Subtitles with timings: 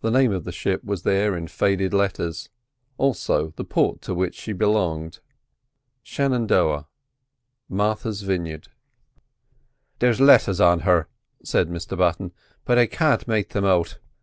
[0.00, 2.48] The name of the ship was there in faded letters,
[2.96, 5.20] also the port to which she belonged.
[6.02, 6.86] "Shenandoah.
[7.68, 8.68] Martha's Vineyard."
[9.98, 11.06] "There's letters on her,"
[11.44, 12.32] said Mr Button.
[12.64, 13.98] "But I can't make thim out.